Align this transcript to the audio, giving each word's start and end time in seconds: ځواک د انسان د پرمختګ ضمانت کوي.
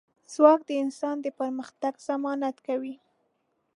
ځواک 0.33 0.61
د 0.69 0.71
انسان 0.83 1.15
د 1.21 1.27
پرمختګ 1.39 1.93
ضمانت 2.07 2.55
کوي. 2.67 2.95